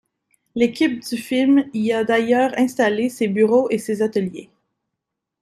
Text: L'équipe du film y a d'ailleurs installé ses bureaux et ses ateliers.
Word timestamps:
L'équipe 0.55 0.99
du 1.03 1.15
film 1.15 1.69
y 1.75 1.91
a 1.93 2.03
d'ailleurs 2.03 2.57
installé 2.57 3.07
ses 3.07 3.27
bureaux 3.27 3.67
et 3.69 3.77
ses 3.77 4.01
ateliers. 4.01 4.49